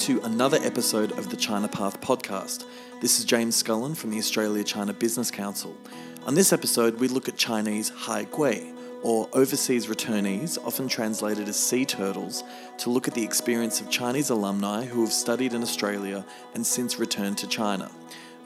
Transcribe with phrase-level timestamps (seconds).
[0.00, 2.64] to another episode of the China Path podcast.
[3.02, 5.76] This is James Scullin from the Australia China Business Council.
[6.24, 11.56] On this episode, we look at Chinese Hai Gui, or overseas returnees, often translated as
[11.56, 12.44] sea turtles,
[12.78, 16.98] to look at the experience of Chinese alumni who have studied in Australia and since
[16.98, 17.90] returned to China.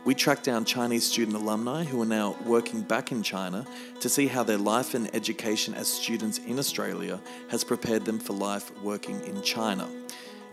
[0.05, 3.65] We track down Chinese student alumni who are now working back in China
[4.01, 8.33] to see how their life and education as students in Australia has prepared them for
[8.33, 9.89] life working in China.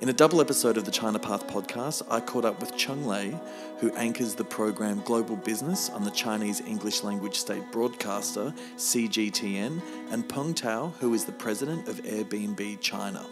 [0.01, 3.39] In a double episode of the China Path podcast, I caught up with Cheng Lei,
[3.77, 9.79] who anchors the program Global Business on the Chinese English language state broadcaster CGTN,
[10.09, 13.23] and Peng Tao, who is the president of Airbnb China.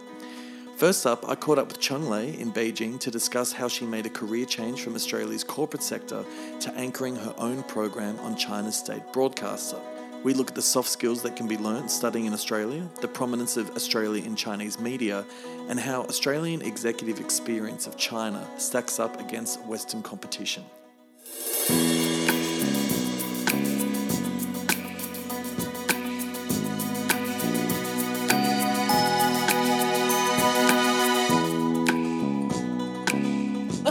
[0.76, 4.06] First up, I caught up with Cheng Lei in Beijing to discuss how she made
[4.06, 6.24] a career change from Australia's corporate sector
[6.60, 9.80] to anchoring her own program on China's state broadcaster.
[10.22, 13.56] We look at the soft skills that can be learnt studying in Australia, the prominence
[13.56, 15.24] of Australia in Chinese media,
[15.70, 20.62] and how Australian executive experience of China stacks up against Western competition.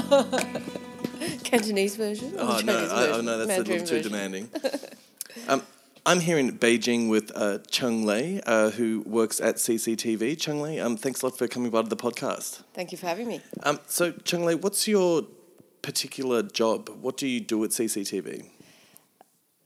[1.43, 2.35] Cantonese version?
[2.37, 4.51] Oh no, I, oh no, that's a Mandarin little too demanding.
[5.47, 5.63] um,
[6.09, 10.41] I'm here in Beijing with uh, Cheng Lei, uh, who works at CCTV.
[10.41, 12.63] Cheng Lei, um, thanks a lot for coming by to the podcast.
[12.73, 13.41] Thank you for having me.
[13.61, 15.27] Um, so, Cheng Lei, what's your
[15.83, 16.89] particular job?
[16.99, 18.47] What do you do at CCTV?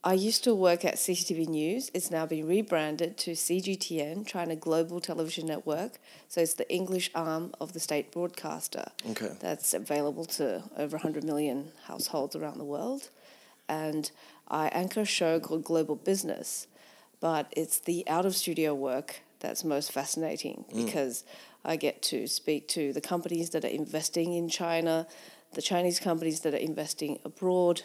[0.03, 1.89] I used to work at CCTV News.
[1.93, 5.93] It's now been rebranded to CGTN, China Global Television Network.
[6.27, 8.91] So it's the English arm of the state broadcaster.
[9.11, 9.31] Okay.
[9.39, 13.07] That's available to over 100 million households around the world.
[13.73, 14.11] And
[14.49, 16.67] I anchor a show called Global Business,
[17.19, 20.85] but it's the out of studio work that's most fascinating mm.
[20.85, 21.23] because
[21.65, 25.07] I get to speak to the companies that are investing in China,
[25.53, 27.81] the Chinese companies that are investing abroad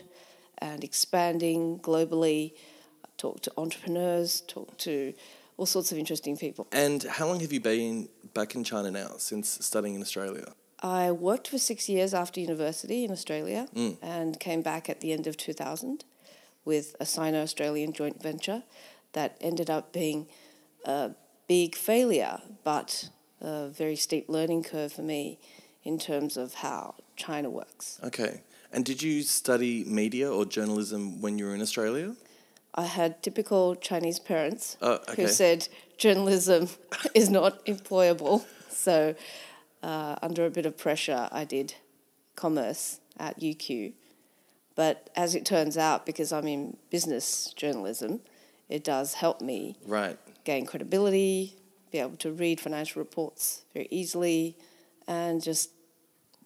[0.59, 2.53] and expanding globally.
[3.05, 5.15] I talk to entrepreneurs, talk to
[5.57, 6.67] all sorts of interesting people.
[6.73, 10.53] And how long have you been back in China now since studying in Australia?
[10.81, 13.97] I worked for six years after university in Australia mm.
[14.03, 16.05] and came back at the end of 2000
[16.65, 18.63] with a Sino Australian joint venture
[19.13, 20.27] that ended up being
[20.85, 21.11] a
[21.49, 23.09] big failure, but
[23.41, 25.39] a very steep learning curve for me
[25.83, 27.99] in terms of how China works.
[28.05, 28.43] Okay.
[28.73, 32.15] And did you study media or journalism when you were in Australia?
[32.75, 35.23] I had typical Chinese parents Oh, okay.
[35.23, 36.69] who said journalism
[37.15, 38.45] is not employable.
[38.69, 39.15] So,
[39.83, 41.75] uh, under a bit of pressure, I did
[42.37, 43.93] commerce at UQ.
[44.75, 48.21] But as it turns out, because I'm in business journalism,
[48.69, 50.19] it does help me Right.
[50.45, 51.57] gain credibility,
[51.91, 54.57] be able to read financial reports very easily,
[55.07, 55.71] and just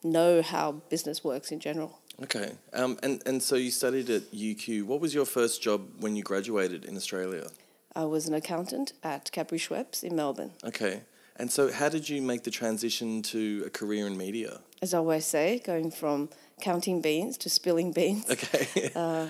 [0.02, 2.00] know how business works in general.
[2.22, 2.52] Okay.
[2.72, 4.84] Um, and, and so you studied at UQ.
[4.84, 7.48] What was your first job when you graduated in Australia?
[7.94, 10.52] I was an accountant at Cadbury Schweppes in Melbourne.
[10.64, 11.02] Okay.
[11.36, 14.60] And so how did you make the transition to a career in media?
[14.82, 16.28] as I always say, going from
[16.60, 18.26] counting beans to spilling beans.
[18.30, 18.90] Okay.
[18.96, 19.28] Uh,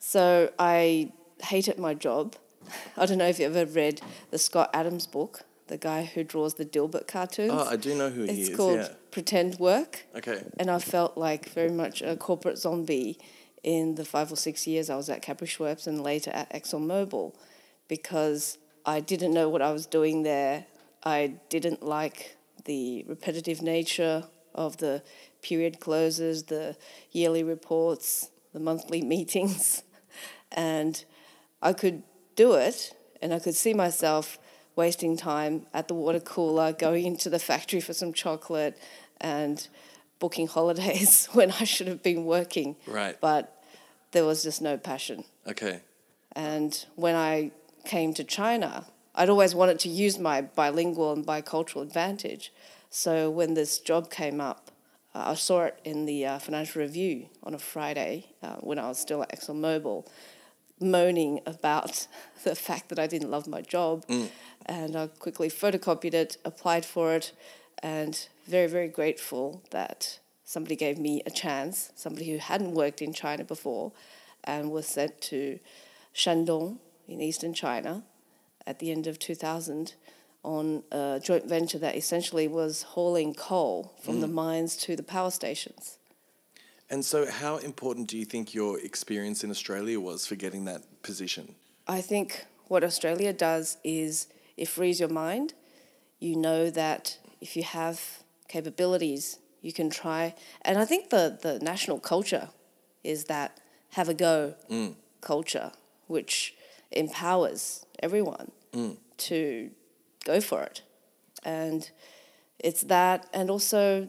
[0.00, 1.12] so I
[1.42, 2.36] hated my job.
[2.96, 4.00] I don't know if you ever read
[4.30, 7.52] the Scott Adams book, the guy who draws the Dilbert cartoons.
[7.52, 8.48] oh, I do know who he is.
[8.48, 8.88] it's called yeah.
[9.10, 10.06] Pretend Work.
[10.14, 10.42] Okay.
[10.58, 13.18] And I felt like very much a corporate zombie
[13.62, 17.34] in the five or six years I was at Cadbury Schweppes and later at ExxonMobil
[17.88, 18.56] because
[18.86, 20.64] I didn't know what I was doing there.
[21.04, 24.24] I didn't like the repetitive nature
[24.54, 25.02] of the
[25.42, 26.76] period closes, the
[27.12, 29.82] yearly reports, the monthly meetings.
[30.52, 31.04] And
[31.62, 32.02] I could
[32.36, 34.38] do it and I could see myself
[34.76, 38.78] wasting time at the water cooler, going into the factory for some chocolate
[39.20, 39.68] and
[40.18, 42.76] booking holidays when I should have been working.
[42.86, 43.20] Right.
[43.20, 43.62] But
[44.12, 45.24] there was just no passion.
[45.46, 45.80] Okay.
[46.32, 47.50] And when I
[47.84, 48.86] came to China,
[49.18, 52.52] I'd always wanted to use my bilingual and bicultural advantage.
[52.88, 54.70] So when this job came up,
[55.12, 58.88] uh, I saw it in the uh, Financial Review on a Friday uh, when I
[58.88, 60.06] was still at ExxonMobil,
[60.80, 62.06] moaning about
[62.44, 64.04] the fact that I didn't love my job.
[64.66, 67.32] And I quickly photocopied it, applied for it,
[67.82, 73.12] and very, very grateful that somebody gave me a chance, somebody who hadn't worked in
[73.12, 73.90] China before,
[74.44, 75.58] and was sent to
[76.14, 76.78] Shandong
[77.08, 78.04] in eastern China
[78.68, 79.94] at the end of 2000
[80.44, 84.32] on a joint venture that essentially was hauling coal from the mm.
[84.32, 85.98] mines to the power stations.
[86.90, 91.02] And so, how important do you think your experience in Australia was for getting that
[91.02, 91.54] position?
[91.86, 95.54] I think what Australia does is it frees your mind.
[96.18, 100.34] You know that if you have capabilities, you can try.
[100.62, 102.48] And I think the, the national culture
[103.02, 103.58] is that
[103.90, 104.94] have a go mm.
[105.20, 105.72] culture,
[106.06, 106.54] which
[106.90, 108.50] empowers everyone
[109.18, 109.70] to
[110.24, 110.82] go for it.
[111.44, 111.90] And
[112.58, 114.08] it's that, and also,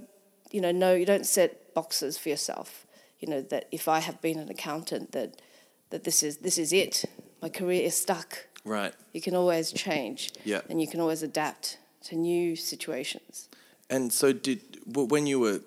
[0.52, 2.86] you know, no, you don't set boxes for yourself.
[3.20, 5.42] You know that if I have been an accountant, that
[5.90, 7.06] that this is this is it.
[7.42, 8.48] My career is stuck.
[8.66, 8.94] Right.
[9.14, 10.32] You can always change.
[10.44, 10.62] Yeah.
[10.70, 13.50] And you can always adapt to new situations.
[13.90, 15.62] And so, did when you were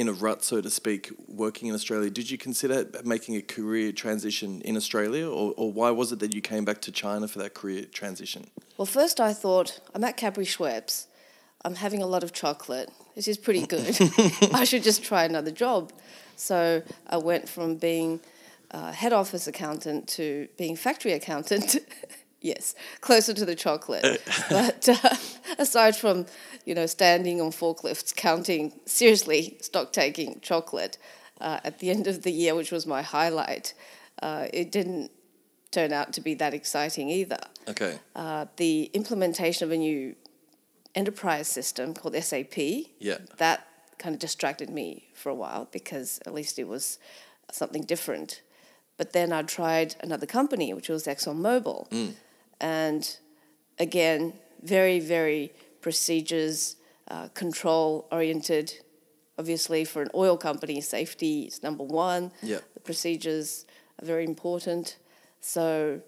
[0.00, 3.92] in a rut, so to speak, working in Australia, did you consider making a career
[3.92, 7.38] transition in Australia, or, or why was it that you came back to China for
[7.38, 8.46] that career transition?
[8.78, 11.06] Well, first I thought I'm at Cadbury Schweppes.
[11.66, 12.88] I'm having a lot of chocolate.
[13.14, 13.94] This is pretty good.
[14.54, 15.92] I should just try another job.
[16.34, 18.20] So I went from being
[18.70, 21.76] uh, head office accountant to being factory accountant.
[22.40, 24.22] yes, closer to the chocolate.
[24.50, 25.16] but uh,
[25.58, 26.26] aside from,
[26.64, 30.98] you know, standing on forklifts, counting seriously stock taking chocolate
[31.40, 33.74] uh, at the end of the year, which was my highlight,
[34.22, 35.10] uh, it didn't
[35.70, 37.38] turn out to be that exciting either
[37.68, 37.98] Okay.
[38.16, 40.16] uh, the implementation of a new
[40.94, 42.56] enterprise system called SAP.
[42.98, 43.18] Yeah.
[43.38, 43.66] That
[43.98, 46.98] kind of distracted me for a while because at least it was
[47.52, 48.42] something different.
[48.96, 52.12] But then I tried another company, which was ExxonMobil.
[52.60, 53.16] And
[53.78, 56.76] again, very, very procedures,
[57.08, 58.74] uh, control oriented.
[59.38, 62.30] Obviously, for an oil company, safety is number one.
[62.42, 62.60] Yeah.
[62.74, 63.64] The procedures
[64.00, 64.98] are very important.
[65.40, 66.02] So,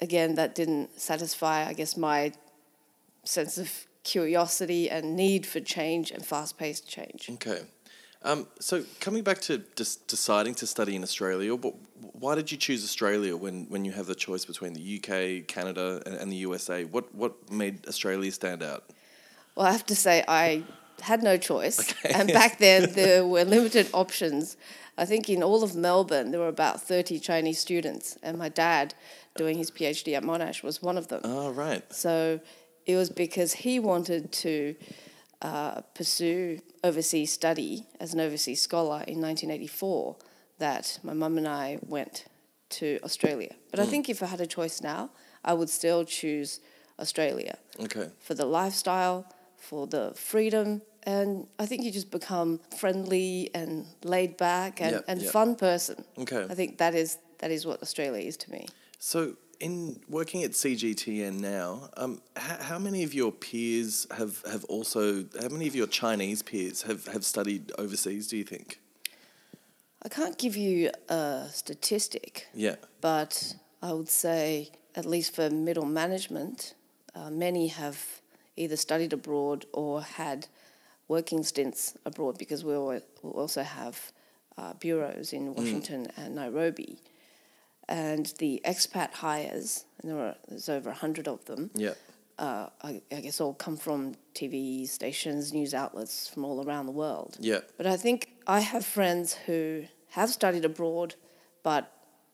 [0.00, 2.32] again, that didn't satisfy, I guess, my
[3.24, 7.28] sense of curiosity and need for change and fast paced change.
[7.34, 7.62] Okay.
[8.26, 11.76] Um, so coming back to dis- deciding to study in Australia, wh-
[12.20, 16.02] why did you choose Australia when, when you have the choice between the UK, Canada,
[16.04, 16.84] and, and the USA?
[16.84, 18.82] What what made Australia stand out?
[19.54, 20.64] Well, I have to say, I
[21.00, 21.94] had no choice.
[22.04, 24.56] And back then, there were limited options.
[24.98, 28.94] I think in all of Melbourne, there were about 30 Chinese students, and my dad,
[29.36, 31.20] doing his PhD at Monash, was one of them.
[31.24, 31.82] Oh, right.
[31.92, 32.40] So
[32.86, 34.74] it was because he wanted to
[35.42, 40.16] uh, pursue overseas study as an overseas scholar in 1984
[40.58, 42.24] that my mum and I went
[42.68, 43.54] to Australia.
[43.70, 45.10] But I think if I had a choice now,
[45.44, 46.60] I would still choose
[46.98, 48.10] Australia Okay.
[48.18, 54.36] for the lifestyle, for the freedom, and I think you just become friendly and laid
[54.36, 55.32] back and, Yep, and yep.
[55.32, 56.04] fun person.
[56.18, 56.44] Okay.
[56.50, 58.66] I think that is that is what Australia is to me.
[58.98, 64.64] So, in working at CGTN now, um, how, how many of your peers have, have
[64.64, 68.80] also, how many of your Chinese peers have, have studied overseas, do you think?
[70.02, 72.76] I can't give you a statistic, Yeah.
[73.00, 76.74] but I would say, at least for middle management,
[77.14, 78.04] uh, many have
[78.56, 80.46] either studied abroad or had
[81.08, 84.12] working stints abroad because we al- also have
[84.58, 86.98] uh, bureaus in Washington and Nairobi.
[87.88, 91.94] And the expat hires, and there are, there's over 100 of them, Yeah.
[92.38, 96.92] uh, I, I guess all come from TV stations, news outlets from all around the
[96.92, 97.36] world.
[97.40, 97.60] Yeah.
[97.76, 101.14] But I think I have friends who have studied abroad,
[101.62, 101.92] but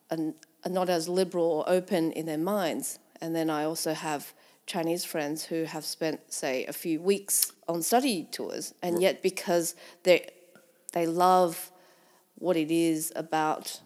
[0.09, 0.33] are,
[0.65, 2.97] are not as liberal or open in their minds.
[3.21, 4.33] And then I also have
[4.65, 9.75] Chinese friends who have spent, say, a few weeks on study tours, and yet because
[10.03, 10.29] they
[10.93, 11.71] they love
[12.35, 13.81] what it is about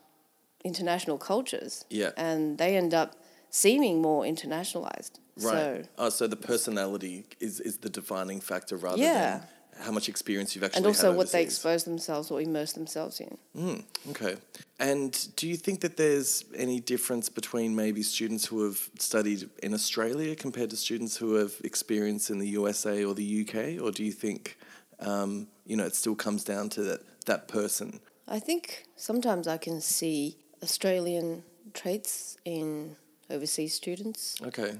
[0.63, 2.11] international cultures, Yeah.
[2.17, 3.15] and they end up
[3.49, 5.19] seeming more internationalized.
[5.39, 5.51] Right.
[5.53, 9.39] So oh, so the personality is, is the defining factor rather Yeah.
[9.39, 9.47] than
[9.79, 13.37] how much experience you've actually and also what they expose themselves or immerse themselves in.
[13.55, 14.35] Mm, okay.
[14.79, 19.73] And do you think that there's any difference between maybe students who have studied in
[19.73, 23.79] Australia compared to students who have experience in the USA or the UK?
[23.79, 24.57] Or do you think,
[24.99, 27.99] um, you know, it still comes down to that, that person?
[28.27, 32.95] I think sometimes I can see Australian traits in
[33.29, 34.35] overseas students.
[34.41, 34.73] Okay.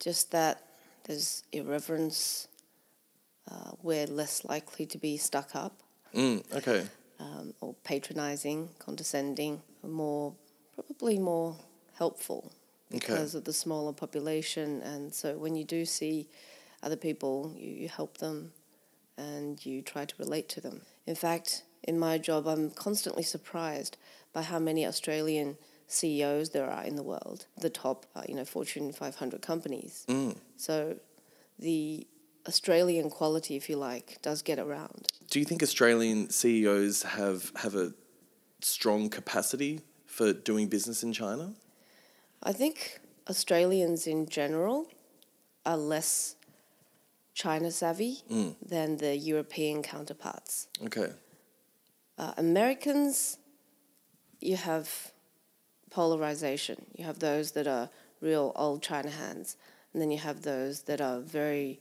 [0.00, 0.62] Just that
[1.04, 2.48] there's irreverence.
[3.50, 5.72] Uh, we're less likely to be stuck up
[6.14, 6.86] Mm, okay.
[7.18, 10.34] um, or patronizing, condescending, more
[10.74, 11.56] probably more
[11.96, 12.52] helpful
[12.94, 12.98] Okay.
[12.98, 14.80] because of the smaller population.
[14.82, 16.28] And so when you do see
[16.82, 18.52] other people, you, you help them
[19.16, 20.82] and you try to relate to them.
[21.06, 23.96] In fact, in my job, I'm constantly surprised
[24.32, 25.56] by how many Australian
[25.86, 30.04] CEOs there are in the world, the top, uh, you know, Fortune 500 companies.
[30.08, 30.36] Mm.
[30.56, 30.96] So
[31.58, 32.06] the
[32.46, 35.08] Australian quality, if you like, does get around.
[35.30, 37.92] Do you think Australian CEOs have, have a
[38.60, 41.54] strong capacity for doing business in China?
[42.42, 44.88] I think Australians in general
[45.64, 46.36] are less
[47.34, 48.22] China savvy
[48.66, 50.68] than the European counterparts.
[50.84, 51.12] Okay.
[52.16, 53.38] Uh, Americans,
[54.40, 55.12] you have
[55.90, 56.86] polarization.
[56.96, 57.88] You have those that are
[58.20, 59.56] real old China hands,
[59.92, 61.80] and then you have those that are very,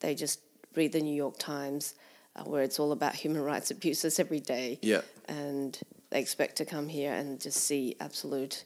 [0.00, 0.40] they just
[0.74, 1.94] read the New York Times,
[2.36, 4.78] uh, where it's all about human rights abuses every day.
[4.82, 5.00] Yeah.
[5.28, 5.78] And
[6.10, 8.64] they expect to come here and just see absolute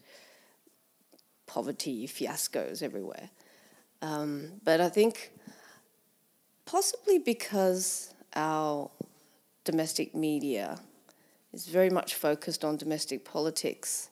[1.47, 3.31] poverty fiascos everywhere.
[4.01, 5.33] Um, but I think
[6.65, 8.91] possibly because our
[9.65, 10.81] domestic media
[11.53, 14.11] is very much focused on domestic politics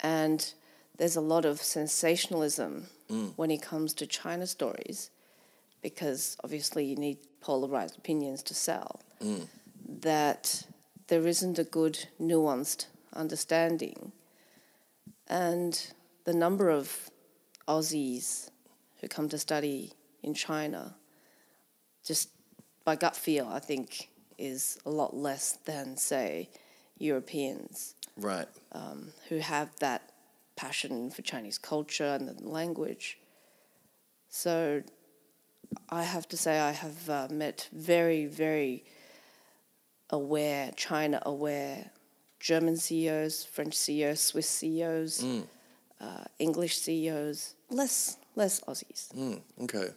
[0.00, 0.52] and
[0.98, 3.32] there's a lot of sensationalism mm.
[3.36, 5.10] when it comes to China stories
[5.82, 9.00] because obviously you need polarized opinions to sell.
[9.22, 9.46] Mm.
[10.00, 10.64] That
[11.08, 14.12] there isn't a good nuanced understanding.
[15.28, 15.92] And
[16.24, 17.10] the number of
[17.68, 18.50] Aussies
[19.00, 20.96] who come to study in China,
[22.04, 22.30] just
[22.84, 26.48] by gut feel, I think, is a lot less than, say,
[26.98, 28.48] Europeans Right.
[28.72, 30.10] um, who have that
[30.56, 33.18] passion for Chinese culture and the language.
[34.28, 34.82] So
[35.88, 38.84] I have to say, I have uh, met very, very
[40.10, 41.90] aware, China aware
[42.40, 45.24] German CEOs, French CEOs, Swiss CEOs,
[46.00, 49.12] uh, English CEOs, less, less Aussies.
[49.14, 49.88] Mm, okay.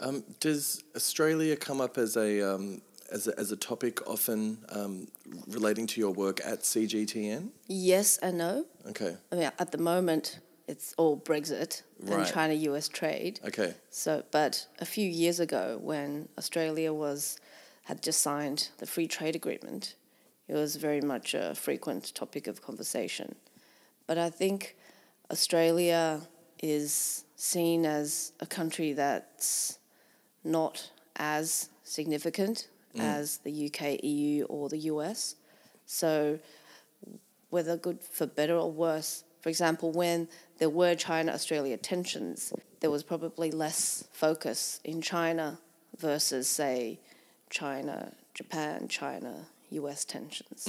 [0.00, 5.08] Um, does Australia come up as a um, as a, as a topic often um,
[5.46, 7.50] relating to your work at CGTN?
[7.66, 8.66] Yes and no.
[8.88, 9.16] Okay.
[9.32, 12.32] I mean, at the moment, it's all Brexit and Right.
[12.32, 13.40] China US trade.
[13.44, 13.74] Okay.
[13.90, 17.38] So, but a few years ago, when Australia was
[17.84, 19.94] had just signed the free trade agreement,
[20.48, 23.36] it was very much a frequent topic of conversation.
[24.06, 24.76] But I think
[25.30, 26.22] Australia
[26.62, 29.78] is seen as a country that's
[30.42, 32.68] not as significant
[33.00, 35.36] as the UK, EU, or the US.
[35.86, 36.38] So,
[37.50, 42.90] whether good for better or worse, for example, when there were China Australia tensions, there
[42.90, 45.58] was probably less focus in China
[45.98, 46.98] versus, say,
[47.48, 50.66] China, Japan, China, US tensions.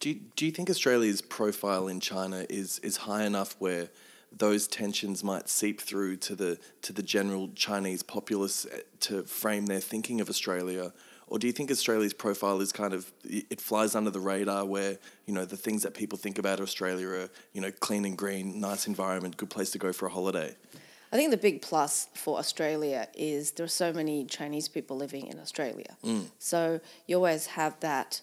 [0.00, 3.88] Do you, do you think Australia's profile in China is is high enough where
[4.36, 9.66] those tensions might seep through to the to the general Chinese populace eh, to frame
[9.66, 10.92] their thinking of Australia?
[11.32, 14.98] Or do you think Australia's profile is kind of it flies under the radar where,
[15.24, 18.60] you know, the things that people think about Australia are, you know, clean and green,
[18.60, 20.54] nice environment, good place to go for a holiday?
[21.10, 25.26] I think the big plus for Australia is there are so many Chinese people living
[25.26, 25.96] in Australia.
[26.38, 28.20] So you always have that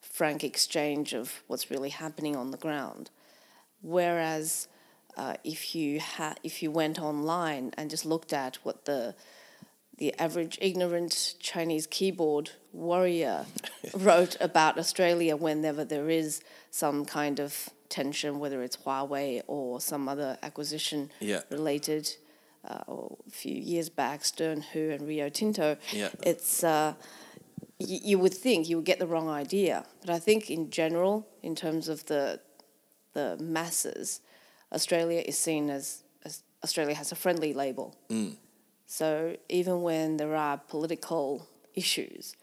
[0.00, 3.10] frank exchange of what's really happening on the ground.
[3.80, 4.66] Whereas
[5.16, 9.14] uh, if you ha- if you went online and just looked at what the
[10.00, 13.44] the average ignorant Chinese keyboard warrior
[13.94, 16.40] wrote about Australia whenever there is
[16.70, 21.42] some kind of tension, whether it's Huawei or some other acquisition Yeah.
[21.50, 22.08] related,
[22.68, 25.76] uh, or a few years back, Stern Hu and Rio Tinto.
[25.92, 26.08] Yeah.
[26.22, 26.94] It's uh,
[27.78, 31.26] y- you would think you would get the wrong idea, but I think in general,
[31.42, 32.40] in terms of the
[33.12, 34.20] the masses,
[34.72, 37.96] Australia is seen as, as Australia has a friendly label.
[38.90, 42.34] So even when there are political issues,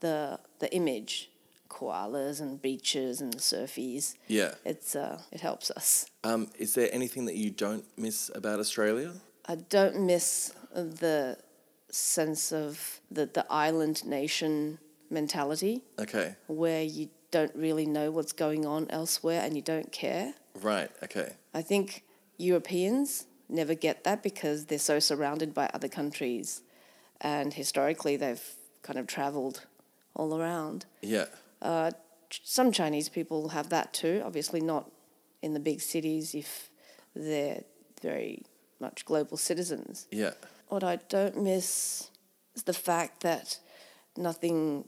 [0.00, 1.30] the the image,
[1.68, 4.54] koalas and beaches and surfies, Yeah.
[4.64, 6.06] it's uh, it helps us.
[6.24, 9.12] Um, is there anything that you don't miss about Australia?
[9.46, 11.36] I don't miss the
[11.90, 14.78] sense of the, the island nation
[15.08, 16.34] mentality Okay.
[16.48, 20.34] where you don't really know what's going on elsewhere and you don't care.
[20.60, 20.90] Right.
[21.04, 21.34] Okay.
[21.54, 22.02] I think
[22.38, 26.62] Europeans never get that because they're so surrounded by other countries
[27.20, 28.42] and historically they've
[28.82, 29.66] kind of traveled
[30.14, 30.86] all around.
[31.00, 31.26] Yeah.
[31.60, 31.92] Uh,
[32.30, 34.90] Ch- Some Chinese people have that too, obviously not
[35.42, 36.70] in the big cities if
[37.14, 37.62] they're
[38.00, 38.42] very
[38.80, 40.06] much global citizens.
[40.10, 40.32] Yeah.
[40.68, 42.10] What I don't miss
[42.54, 43.58] is the fact that
[44.16, 44.84] nothing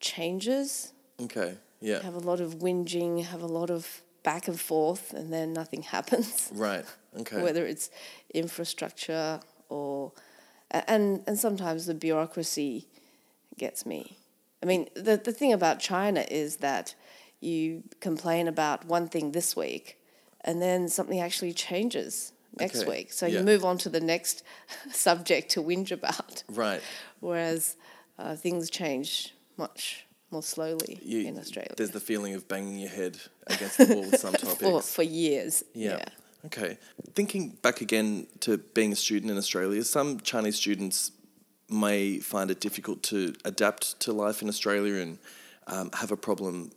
[0.00, 0.92] changes.
[1.22, 1.54] Okay.
[1.80, 2.02] Yeah.
[2.02, 5.82] Have a lot of whinging, have a lot of back and forth, and then nothing
[5.94, 6.50] happens.
[6.52, 6.84] Right.
[7.20, 7.42] Okay.
[7.42, 7.90] Whether it's
[8.34, 10.12] infrastructure or,
[10.70, 12.86] and and sometimes the bureaucracy
[13.56, 14.18] gets me.
[14.62, 16.94] I mean, the the thing about China is that
[17.40, 19.98] you complain about one thing this week,
[20.42, 23.12] and then something actually changes next Okay, week.
[23.12, 23.38] So yeah.
[23.38, 24.42] you move on to the next
[24.92, 26.42] subject to whinge about.
[26.48, 26.82] Right.
[27.20, 27.76] Whereas
[28.18, 32.90] uh, things change much more slowly You, in Australia There's the feeling of banging your
[32.90, 34.60] head against the wall with some topics.
[34.62, 35.64] for for years.
[35.74, 36.04] Yeah.
[36.46, 36.78] Okay.
[37.14, 41.12] Thinking back again to being a student in Australia, some Chinese students
[41.68, 45.18] may find it difficult to adapt to life in Australia and
[45.66, 46.70] um, have a problem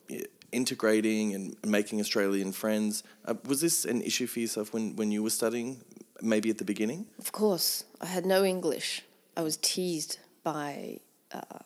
[0.52, 3.04] integrating and making Australian friends.
[3.26, 5.80] Uh, was this an issue for yourself when, when you were studying,
[6.22, 7.06] maybe at the beginning?
[7.20, 9.04] Of course, I had no English.
[9.38, 11.00] I was teased by
[11.32, 11.60] uh,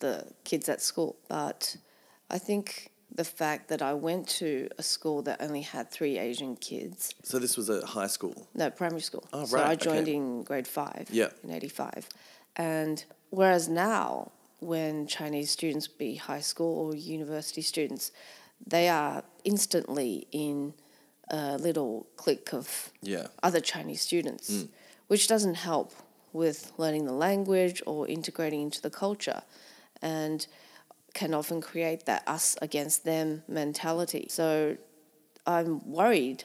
[0.00, 1.76] the kids at school, but
[2.30, 6.56] I think the fact that I went to a school that only had three Asian
[6.56, 7.14] kids.
[7.22, 8.46] So this was a high school?
[8.54, 9.24] No, primary school.
[9.32, 9.48] Oh, right.
[9.48, 10.14] so I joined okay.
[10.14, 11.30] in grade five Yeah.
[11.42, 12.08] in 85.
[12.56, 18.12] And whereas now, when Chinese students be high school or university students,
[18.66, 20.74] they are instantly in
[21.30, 23.28] a little clique of Yeah.
[23.42, 24.68] other Chinese students, Mm.
[25.06, 25.92] which doesn't help
[26.32, 29.42] with learning the language or integrating into the culture,
[30.02, 30.46] and
[31.14, 34.26] can often create that us against them mentality.
[34.28, 34.76] So
[35.46, 36.44] I'm worried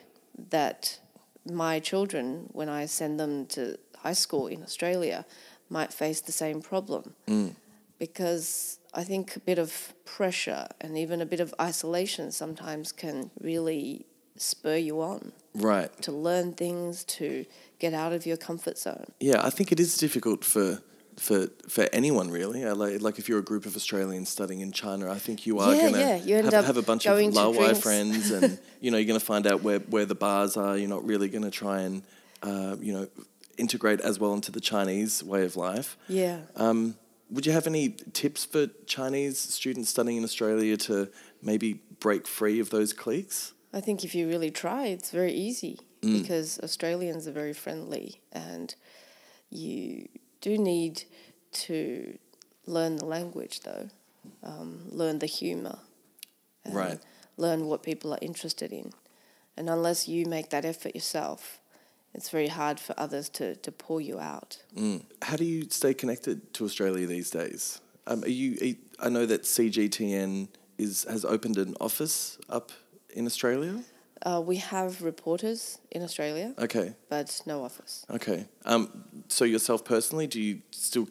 [0.50, 1.00] that
[1.46, 5.26] my children, when I send them to high school in Australia,
[5.70, 7.14] might face the same problem.
[7.28, 7.56] Mm.
[8.00, 13.32] Because I think a bit of pressure and even a bit of isolation sometimes can
[13.40, 14.06] really
[14.36, 15.92] spur you on Right.
[16.02, 17.46] to learn things, to
[17.80, 19.06] get out of your comfort zone.
[19.20, 20.82] Yeah, I think it is difficult for
[21.18, 22.64] for for anyone really.
[22.66, 25.74] Like, like if you're a group of Australians studying in China, I think you are
[25.74, 29.08] Yeah, gonna yeah, you have, have a bunch of to friends, and you know you're
[29.08, 30.78] gonna find out where where the bars are.
[30.78, 32.04] You're not really gonna try and
[32.42, 33.08] uh, you know
[33.58, 35.98] integrate as well into the Chinese way of life.
[36.08, 36.40] Yeah.
[36.56, 36.96] Um,
[37.30, 41.10] would you have any tips for Chinese students studying in Australia to
[41.42, 43.54] maybe break free of those cliques?
[43.74, 46.22] I think if you really try, it's very easy Mm.
[46.22, 48.76] because Australians are very friendly and
[49.50, 50.10] you
[50.44, 51.04] do need
[51.68, 52.18] to
[52.66, 53.90] learn the language though,
[54.44, 55.80] um, learn the humour,
[56.66, 57.00] and Right.
[57.38, 58.92] learn what people are interested in.
[59.58, 61.60] And unless you make that effort yourself,
[62.14, 64.62] it's very hard for others to, to pull you out.
[64.76, 65.04] Mm.
[65.22, 67.82] How do you stay connected to Australia these days?
[68.06, 72.72] Um, are you, are you- I know that CGTN is has opened an office up
[73.16, 73.84] in Australia.
[74.26, 78.06] Uh, we have reporters in Australia, Okay, but no office.
[78.10, 78.46] okay.
[78.66, 81.08] Um, so yourself personally, do you still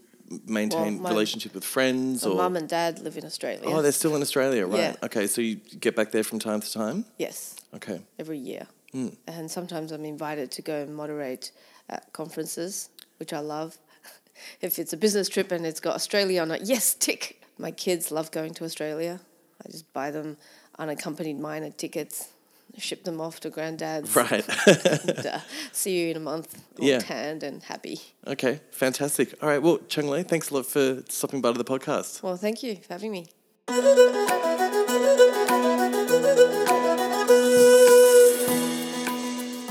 [0.46, 2.36] maintain Well, my- relationship with friends or?
[2.36, 3.62] mum and dad live in Australia.
[3.64, 4.78] Oh, they're still in Australia, right?
[4.78, 4.96] Yeah.
[5.06, 7.04] Okay, so you get back there from time to time.
[7.18, 7.56] yes.
[7.74, 8.00] Okay.
[8.18, 8.66] every year.
[8.94, 9.16] Mm.
[9.26, 11.50] And sometimes I'm invited to go and moderate
[11.88, 13.78] at conferences, which I love.
[14.60, 17.42] if it's a business trip and it's got Australia on it, yes, tick.
[17.58, 19.20] My kids love going to Australia.
[19.66, 20.36] I just buy them
[20.78, 22.28] unaccompanied minor tickets,
[22.78, 24.44] ship them off to granddad's, Right.
[24.66, 25.38] and uh,
[25.72, 26.98] see you in a month, all Yeah.
[26.98, 28.00] tanned and happy.
[28.26, 28.60] okay.
[28.70, 29.34] Fantastic.
[29.42, 29.62] All right.
[29.62, 32.22] Well, Cheng Lei, thanks a lot for stopping by to the podcast.
[32.22, 33.26] Well, thank you for having me.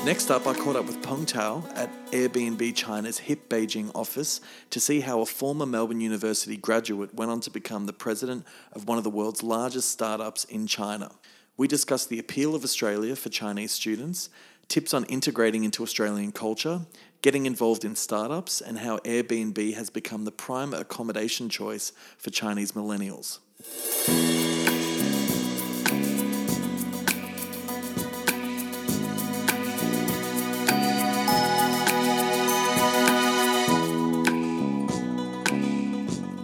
[0.03, 4.79] Next up, I caught up with Peng Tao at Airbnb China's HIP Beijing office to
[4.79, 8.97] see how a former Melbourne University graduate went on to become the president of one
[8.97, 11.11] of the world's largest startups in China.
[11.61, 14.31] We discussed the appeal of Australia for Chinese students,
[14.67, 16.87] tips on integrating into Australian culture,
[17.21, 22.71] getting involved in startups, and how Airbnb has become the prime accommodation choice for Chinese
[22.71, 23.37] millennials.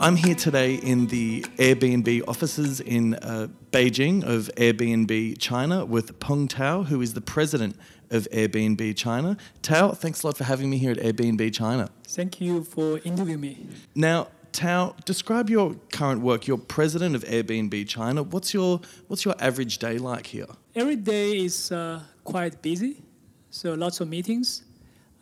[0.07, 6.47] I'm here today in the Airbnb offices in uh, Beijing of Airbnb China with Peng
[6.47, 7.75] Tao, who is the president
[8.09, 9.35] of Airbnb China.
[9.61, 11.89] Tao, thanks a lot for having me here at Airbnb China.
[12.05, 13.67] Thank you for interviewing me.
[13.95, 16.47] Now, Tao, describe your current work.
[16.47, 18.23] You're president of Airbnb China.
[18.23, 20.47] What's your what's your average day like here?
[20.73, 23.03] Every day is uh, quite busy,
[23.49, 24.63] so lots of meetings,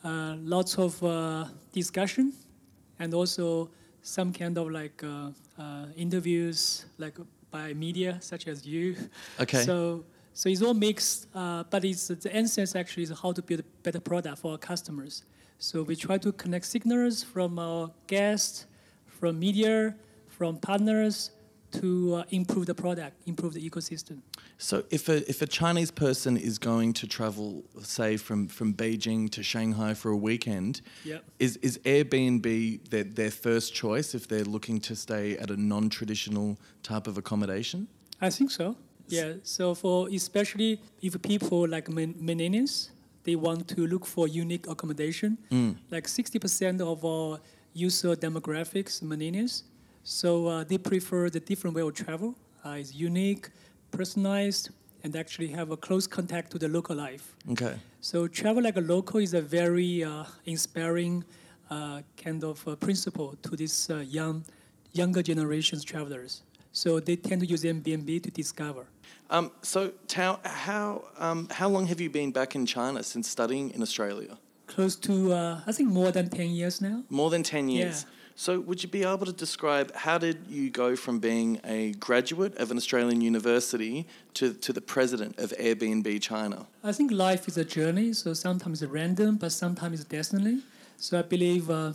[0.03, 2.33] uh, lots of uh, discussion,
[2.99, 3.71] and also
[4.05, 7.15] some kind of like uh, uh, interviews, like
[7.49, 8.95] by media such as you.
[9.39, 9.63] Okay.
[9.63, 13.61] So so it's all mixed, uh, but it's the essence actually is how to build
[13.61, 15.23] a better product for our customers.
[15.57, 18.67] So we try to connect signals from our guests,
[19.07, 19.95] from media,
[20.27, 21.31] from partners
[21.81, 24.17] to uh, improve the product, improve the ecosystem.
[24.57, 29.29] So, if a if a Chinese person is going to travel, say from from Beijing
[29.31, 31.23] to Shanghai for a weekend, Yep.
[31.39, 36.57] is is Airbnb their their first choice if they're looking to stay at a non-traditional
[36.83, 37.87] type of accommodation?
[38.21, 38.75] I think so.
[39.07, 39.33] Yeah.
[39.43, 42.89] So for especially if people like millennials,
[43.23, 45.37] they want to look for unique accommodation.
[45.91, 47.39] Like sixty percent of our
[47.73, 49.63] user demographics millennials,
[50.05, 52.35] so uh, they prefer the different way of travel.
[52.63, 53.49] Uh, it's unique,
[53.89, 54.69] personalized,
[55.03, 57.35] and actually have a close contact to the local life.
[57.51, 57.75] Okay.
[58.01, 61.25] So travel like a local is a very uh, inspiring
[61.71, 64.45] uh, kind of uh, principle to this uh, young,
[64.93, 66.43] younger generations travelers.
[66.71, 68.85] So they tend to use Airbnb to discover.
[69.31, 73.71] Um, so, Tao, how, um, how long have you been back in China since studying
[73.71, 74.37] in Australia?
[74.67, 77.03] Close to, uh, I think, more than 10 years now.
[77.09, 78.05] More than 10 years.
[78.07, 78.24] Yeah.
[78.37, 82.57] So, would you be able to describe how did you go from being a graduate
[82.57, 86.67] of an Australian university to, to the president of Airbnb China?
[86.83, 90.63] I think life is a journey, so sometimes it's random, but sometimes it's destiny.
[90.97, 91.93] So I believe uh,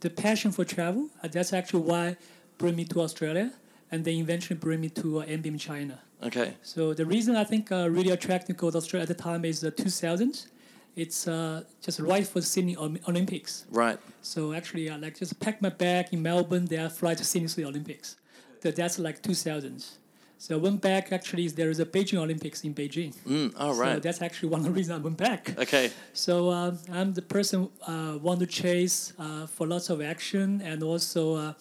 [0.00, 2.16] the passion for travel, uh, that's actually why
[2.56, 3.52] bring me to Australia,
[3.90, 6.00] and then eventually bring me to uh, Airbnb China.
[6.22, 6.54] Okay.
[6.62, 9.60] So the reason I think uh, really attracted me to Australia at the time is
[9.60, 10.46] the 2000s.
[10.94, 13.64] It's uh, just right for the Sydney Olympics.
[13.70, 13.98] Right.
[14.20, 17.48] So actually, I like just pack my bag in Melbourne, then I fly to Sydney
[17.48, 18.16] for the Olympics.
[18.62, 19.98] So that's like 2000s.
[20.42, 21.12] So I went back.
[21.12, 23.14] Actually, there is a Beijing Olympics in Beijing.
[23.24, 25.56] Mm, oh, So that's actually one of the reasons I went back.
[25.56, 25.92] Okay.
[26.12, 30.82] So uh, I'm the person uh, want to chase uh, for lots of action and
[30.82, 31.52] also uh,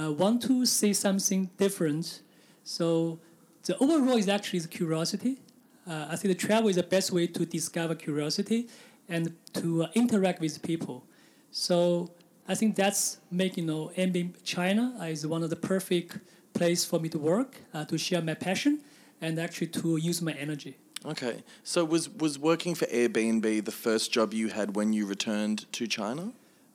[0.00, 2.22] uh, want to see something different.
[2.64, 3.18] So
[3.64, 5.40] the overall is actually the curiosity.
[5.86, 8.68] Uh, I think the travel is the best way to discover curiosity
[9.08, 11.04] and to uh, interact with people.
[11.50, 12.10] So
[12.48, 16.18] I think that's making you know Airbnb China is one of the perfect
[16.54, 18.80] place for me to work, uh, to share my passion,
[19.20, 20.76] and actually to use my energy.
[21.04, 21.42] Okay.
[21.64, 25.86] So, was, was working for Airbnb the first job you had when you returned to
[25.86, 26.32] China?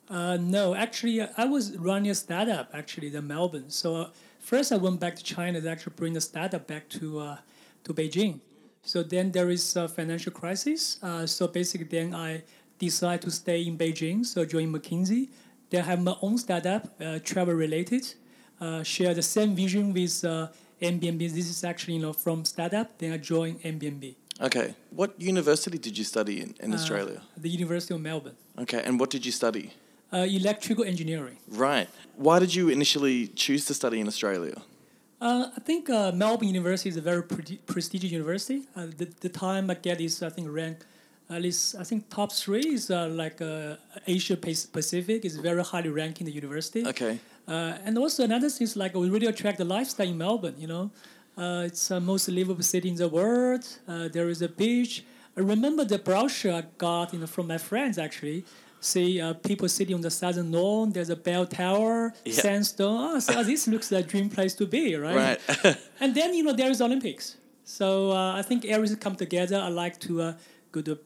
[0.10, 3.70] Uh, no, actually, uh, I was running a startup actually in Melbourne.
[3.70, 7.20] So uh, first, I went back to China to actually bring the startup back to
[7.20, 7.38] uh,
[7.84, 8.40] to Beijing.
[8.88, 10.98] So then there is a financial crisis.
[11.04, 12.44] Uh, so basically, then I
[12.80, 14.26] decided to stay in Beijing.
[14.26, 15.28] So join McKinsey.
[15.70, 18.14] Then I have my own startup, uh, travel related.
[18.62, 20.48] Uh, share the same vision with uh,
[20.82, 21.20] Airbnb.
[21.20, 22.98] This is actually you know from startup.
[22.98, 24.16] Then I joined Airbnb.
[24.40, 24.74] Okay.
[24.92, 27.22] What university did you study in, in Australia?
[27.36, 28.38] The University of Melbourne.
[28.58, 28.82] Okay.
[28.86, 29.74] And what did you study?
[30.14, 31.40] Uh, electrical engineering.
[31.50, 31.90] Right.
[32.16, 34.62] Why did you initially choose to study in Australia?
[35.20, 38.64] Uh, I think uh, Melbourne University is a very pre- prestigious university.
[38.76, 40.86] Uh, the, the time I get is I think ranked
[41.30, 43.76] at least I think top three is uh, like uh,
[44.06, 46.86] Asia Pacific is very highly ranked in the university.
[46.86, 47.20] Okay.
[47.48, 50.56] Uh, and also another thing is like we really attract the lifestyle in Melbourne.
[50.58, 50.92] You know,
[51.38, 53.68] uh, it's the most livable city in the world.
[53.88, 55.04] Uh, there is a beach.
[55.36, 58.46] I remember the brochure I got you know, from my friends actually.
[58.80, 60.92] See uh, people sitting on the southern lawn.
[60.92, 62.34] There's a bell tower, Yeah.
[62.34, 63.16] sandstone.
[63.16, 65.40] Oh, so this looks like a dream place to be, right?
[65.64, 65.78] Right.
[66.00, 67.38] and then you know there is Olympics.
[67.64, 69.58] So uh, I think everything come together.
[69.58, 70.34] I like to uh,
[70.72, 71.00] go to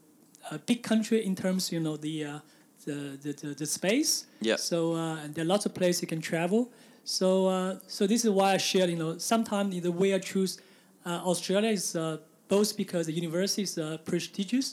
[0.52, 2.40] a big country in terms you know the uh,
[2.86, 4.26] the, the, the the space.
[4.42, 4.58] Yeah.
[4.58, 6.70] So uh, there are lots of places you can travel.
[7.06, 8.90] So uh, so this is why I share.
[8.90, 10.60] You know, sometimes the way I choose
[11.06, 11.96] uh, Australia is.
[12.56, 14.68] Both because the university is uh, prestigious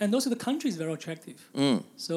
[0.00, 1.38] and also the country is very attractive.
[2.06, 2.14] So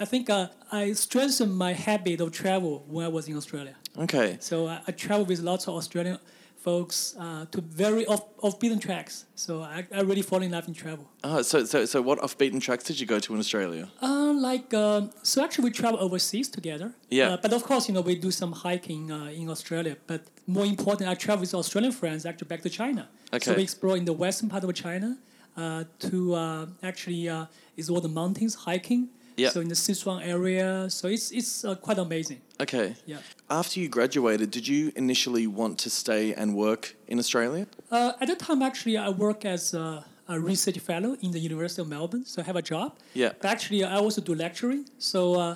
[0.00, 0.46] I think uh,
[0.80, 3.76] I strengthened my habit of travel when I was in Australia.
[3.98, 4.36] Okay.
[4.40, 6.18] So I, I travel with lots of Australian
[6.56, 9.26] folks uh, to very off off beaten tracks.
[9.34, 11.06] So I, I really fall in love in travel.
[11.24, 13.88] Oh, so, so, so what off beaten tracks did you go to in Australia?
[14.02, 16.92] Uh, like um, so, actually, we travel overseas together.
[17.10, 17.30] Yeah.
[17.30, 19.96] Uh, but of course, you know, we do some hiking uh, in Australia.
[20.06, 23.08] But more important, I travel with Australian friends actually back to China.
[23.32, 23.44] Okay.
[23.44, 25.18] So we explore in the western part of China.
[25.56, 29.08] Uh, to uh, actually uh, is all the mountains hiking.
[29.38, 29.50] Yeah.
[29.50, 32.40] So in the Sichuan area, so it's it's uh, quite amazing.
[32.60, 32.96] Okay.
[33.06, 33.18] Yeah.
[33.48, 37.66] After you graduated, did you initially want to stay and work in Australia?
[37.90, 41.80] Uh, at that time, actually, I work as a, a research fellow in the University
[41.82, 42.96] of Melbourne, so I have a job.
[43.14, 43.32] Yeah.
[43.40, 44.86] But actually, I also do lecturing.
[44.98, 45.54] So uh,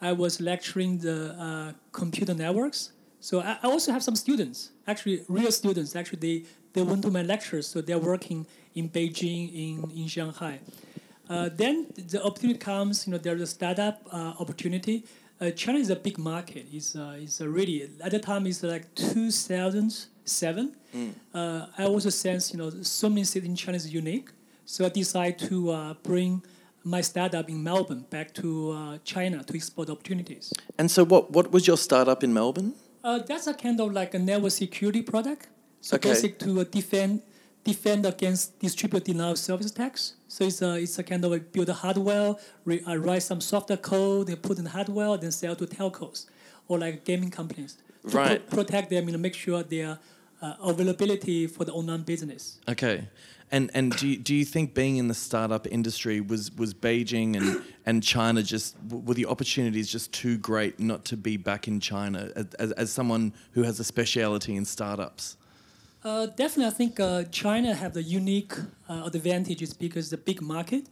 [0.00, 2.92] I was lecturing the uh, computer networks.
[3.20, 5.96] So I, I also have some students, actually real students.
[5.96, 6.36] Actually, they,
[6.74, 10.60] they went to my lectures, so they're working in Beijing, in, in Shanghai.
[11.28, 15.04] Uh, then the opportunity comes, you know, there's a startup uh, opportunity.
[15.40, 16.66] Uh, China is a big market.
[16.72, 20.76] It's, uh, it's really, at the time, it's like 2007.
[21.34, 24.30] Uh, I also sense, you know, so many cities in China is unique.
[24.64, 26.42] So I decided to uh, bring
[26.84, 30.52] my startup in Melbourne back to uh, China to explore the opportunities.
[30.78, 32.74] And so, what, what was your startup in Melbourne?
[33.02, 35.48] Uh, that's a kind of like a network security product.
[35.80, 36.10] So Okay.
[36.10, 37.22] basic to uh, defend
[37.64, 40.14] defend against distributed denial of service attacks.
[40.28, 43.40] So it's a it's a kind of a build a hardware, re, uh, write some
[43.40, 46.26] software code, then put in the hardware, then sell to telcos
[46.68, 48.50] or like gaming companies to pro- Right.
[48.50, 49.98] protect them, you know, make sure their
[50.42, 52.58] uh, availability for the online business.
[52.68, 53.08] Okay.
[53.50, 57.36] And and do you, do you think being in the startup industry was was Beijing
[57.36, 61.78] and and China just were the opportunities just too great not to be back in
[61.80, 65.36] China as as someone who has a speciality in startups?
[66.04, 68.52] Uh, definitely, I think uh, China have the unique
[68.88, 70.86] uh, advantages because the big market,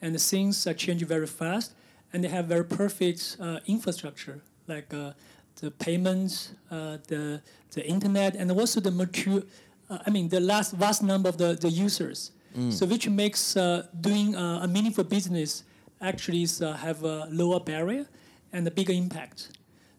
[0.00, 1.72] and the things are changing very fast.
[2.12, 5.12] and they have very perfect uh, infrastructure like uh,
[5.60, 7.40] the payments, uh, the
[7.74, 9.42] the internet, and also the mature.
[9.90, 12.30] Uh, I mean, the last vast number of the, the users.
[12.70, 15.64] So which makes uh, doing uh, a meaningful business
[16.00, 18.06] actually is, uh, have a lower barrier
[18.52, 19.48] and a bigger impact.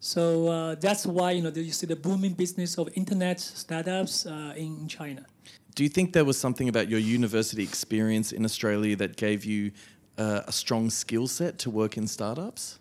[0.05, 4.53] So uh, that's why you know you see the booming business of internet startups uh,
[4.55, 5.25] in China.
[5.73, 9.71] Do you think there was something about your university experience in Australia that gave you
[10.19, 12.77] uh, a strong skill set to work in startups?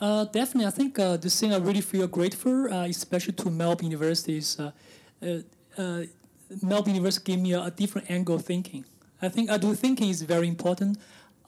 [0.00, 3.90] Uh, definitely, I think uh, the thing I really feel grateful, uh, especially to Melbourne
[3.90, 4.70] University, is uh,
[5.20, 5.38] uh,
[5.76, 6.02] uh,
[6.62, 8.84] Melbourne University gave me a, a different angle of thinking.
[9.20, 10.98] I think I do thinking is very important.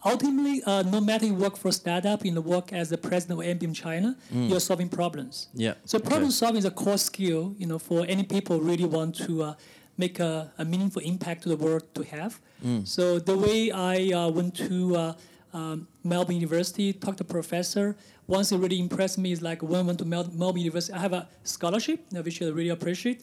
[0.05, 3.41] Ultimately, uh, no matter you work for a startup, you know, work as the president
[3.41, 5.49] of Airbnb China, you're solving problems.
[5.55, 5.75] Yeah.
[5.85, 6.09] So okay.
[6.09, 9.43] problem solving is a core skill, you know, for any people who really want to
[9.43, 9.55] uh,
[9.97, 12.41] make a, a meaningful impact to the world to have.
[12.85, 15.13] So the way I uh, went to uh,
[15.53, 19.83] um, Melbourne University, talked to professor, once it really impressed me is like when I
[19.83, 23.23] went to Mel- Melbourne University, I have a scholarship, which I really appreciate.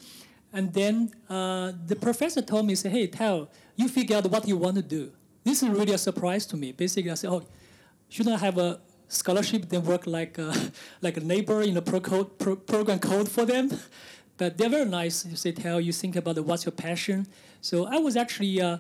[0.54, 4.58] And then uh, the professor told me, say, hey, Tao, you figure out what you
[4.58, 5.12] want to do.
[5.44, 6.72] This is really a surprise to me.
[6.72, 7.44] Basically, I said, oh,
[8.10, 10.54] shouldn't I have a scholarship then work like a,
[11.02, 13.72] like a neighbor in a pro code, pro, program code for them?
[14.38, 15.26] But they're very nice.
[15.26, 17.28] You say, tell you think about what's your passion.
[17.62, 18.78] So I was actually uh,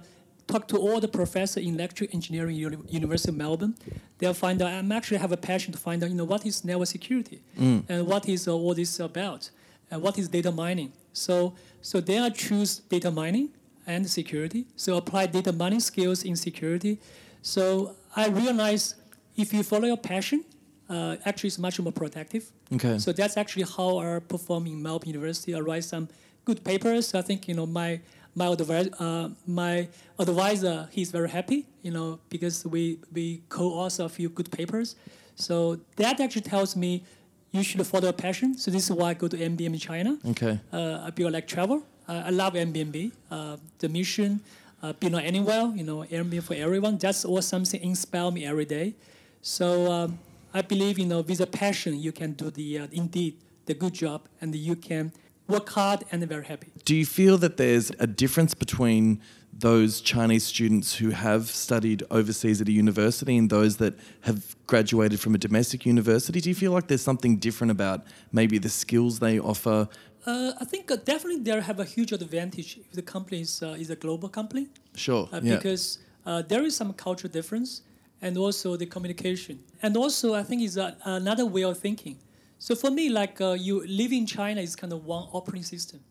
[0.47, 3.75] talk to all the professors in electrical engineering Uni- University of Melbourne.
[4.17, 6.63] They'll find out I'm actually have a passion to find out, you know, what is
[6.65, 7.41] network security
[7.89, 9.49] and what is uh, all this about
[9.89, 10.93] and what is data mining.
[11.13, 13.49] So so then I choose data mining
[13.87, 14.65] and security.
[14.75, 16.99] So apply data mining skills in security.
[17.41, 18.95] So I realize
[19.35, 20.43] if you follow your passion,
[20.89, 22.51] uh, actually it's much more productive.
[22.73, 22.97] Okay.
[22.99, 25.55] So that's actually how I perform in Melbourne University.
[25.55, 26.09] I write some
[26.45, 27.13] good papers.
[27.15, 28.01] I think you know my
[28.35, 29.87] my advi- uh, my
[30.19, 31.65] advisor he's very happy.
[31.81, 34.95] You know because we we co-author a few good papers.
[35.35, 37.03] So that actually tells me
[37.51, 38.57] you should follow your passion.
[38.57, 40.17] So this is why I go to Airbnb in China.
[40.25, 40.59] Okay.
[40.71, 41.83] Uh, I build like travel.
[42.11, 43.13] Uh, I love Airbnb.
[43.31, 44.41] Uh, the mission,
[44.83, 46.97] uh, build not anywhere, you know, Airbnb for everyone.
[46.97, 48.95] That's all something inspire me every day.
[49.41, 50.19] So um,
[50.53, 54.27] I believe, you know, with a passion, you can do the indeed the good job,
[54.41, 55.13] and you can
[55.47, 56.67] work hard and very happy.
[56.83, 59.21] Do you feel that there's a difference between
[59.57, 65.19] those Chinese students who have studied overseas at a university and those that have graduated
[65.21, 66.41] from a domestic university?
[66.41, 69.87] Do you feel like there's something different about maybe the skills they offer?
[70.25, 73.75] Uh, I think uh, definitely they have a huge advantage if the company is, uh,
[73.79, 74.67] is a global company.
[74.95, 75.27] Sure.
[75.31, 75.55] uh, yeah.
[75.55, 77.81] because uh, there is some cultural difference
[78.21, 79.59] and also the communication.
[79.81, 82.17] And also, I think is a, another way of thinking.
[82.59, 86.01] So for me, like uh, you live in China is kind of one operating system.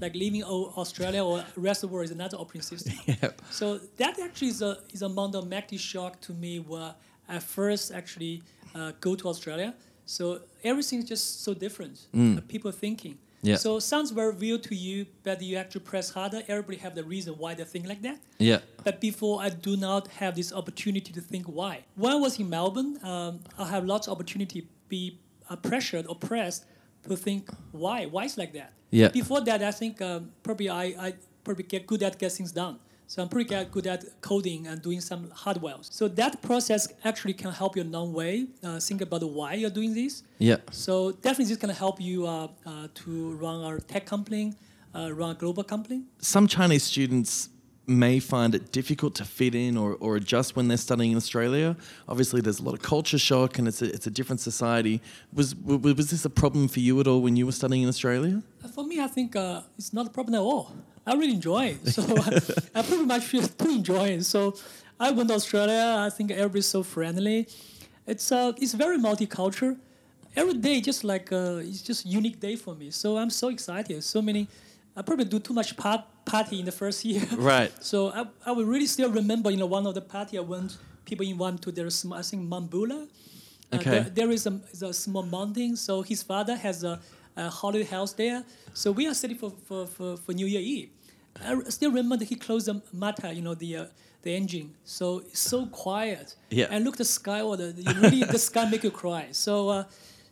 [0.00, 2.92] Like living in Australia or rest of the world is another operating system.
[3.06, 3.30] yeah.
[3.50, 6.94] So that actually is a is of magnetic shock to me where
[7.28, 8.42] I first actually
[8.74, 9.74] uh, go to Australia.
[10.04, 11.98] So everything is just so different.
[12.14, 13.16] Uh, people thinking.
[13.44, 13.56] Yeah.
[13.56, 16.42] So sounds very real to you, but you actually press harder.
[16.48, 18.18] Everybody have the reason why they think like that.
[18.38, 18.60] Yeah.
[18.82, 21.84] But before, I do not have this opportunity to think why.
[21.94, 25.18] When I was in Melbourne, um, I have lots of opportunity be
[25.50, 26.64] uh, pressured or pressed
[27.08, 28.06] to think why.
[28.06, 28.72] Why is like that?
[28.90, 29.08] Yeah.
[29.08, 32.78] Before that, I think um, probably I, I probably get good at getting things done.
[33.06, 35.76] So I'm pretty good at coding and doing some hardware.
[35.82, 38.46] So that process actually can help you a long way.
[38.62, 40.22] Uh, think about why you're doing this.
[40.38, 40.56] Yeah.
[40.70, 44.54] So definitely this can help you uh, uh, to run our tech company,
[44.94, 46.02] uh, run a global company.
[46.18, 47.50] Some Chinese students
[47.86, 51.76] may find it difficult to fit in or, or adjust when they're studying in Australia.
[52.08, 55.00] Obviously, there's a lot of culture shock and it's a, it's a different society.
[55.34, 57.88] Was, w- was this a problem for you at all when you were studying in
[57.88, 58.42] Australia?
[58.64, 60.72] Uh, For me, I think uh, it's not a problem at all.
[61.06, 61.88] I really enjoy it.
[61.88, 62.40] So uh,
[62.74, 64.24] I pretty much feel to enjoy it.
[64.24, 64.54] So
[64.98, 65.96] I went to Australia.
[65.98, 67.48] I think everybody's so friendly.
[68.06, 69.76] It's uh, it's very multicultural.
[70.34, 72.90] Every day, just like uh, it's just unique day for me.
[72.90, 74.02] So I'm so excited.
[74.02, 74.48] So many.
[74.96, 76.02] I probably do too much part,
[76.36, 77.22] party in the first year.
[77.54, 77.72] Right.
[77.90, 80.70] So I, I will really still remember, you know, one of the party I went,
[81.08, 81.88] people invite to their,
[82.20, 83.02] I think, Mount Buller.
[83.04, 83.90] Uh, Okay.
[83.90, 84.54] there, there is a,
[84.90, 86.94] a small mountain, so his father has a,
[87.36, 88.38] a holiday house there.
[88.80, 90.90] So we are sitting for, for, for, for New Year Eve.
[91.44, 93.86] I still remember he closed the mata, you know, the uh,
[94.24, 94.68] the engine.
[94.96, 96.28] So it's so quiet.
[96.58, 96.68] Yeah.
[96.72, 99.24] And look the sky, or the, you really the sky make you cry.
[99.32, 99.54] So.
[99.76, 99.84] Uh,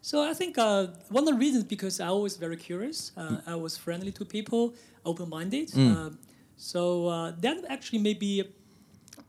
[0.05, 0.87] so I think uh,
[1.17, 2.99] one of the reasons because I was very curious.
[3.17, 4.63] Uh, I was friendly to people,
[5.05, 5.71] open-minded.
[5.77, 6.11] Uh,
[6.57, 8.45] so uh, that actually may be